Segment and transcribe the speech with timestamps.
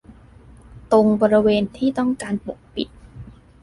[0.91, 2.89] ตรงบริเวณที่ต้องการปกปิด